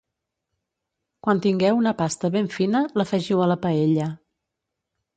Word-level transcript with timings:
Quan 1.27 1.43
tingueu 1.43 1.77
una 1.83 1.95
pasta 2.01 2.33
ben 2.39 2.51
fina, 2.57 2.85
l'afegiu 3.03 3.45
a 3.47 3.53
la 3.55 3.63
paella 3.69 4.13